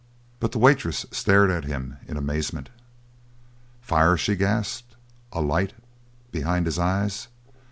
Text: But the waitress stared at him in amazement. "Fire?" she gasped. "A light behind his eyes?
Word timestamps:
But 0.39 0.51
the 0.51 0.57
waitress 0.57 1.05
stared 1.11 1.51
at 1.51 1.65
him 1.65 1.97
in 2.07 2.17
amazement. 2.17 2.71
"Fire?" 3.81 4.17
she 4.17 4.35
gasped. 4.35 4.95
"A 5.31 5.41
light 5.41 5.73
behind 6.31 6.65
his 6.65 6.79
eyes? 6.79 7.27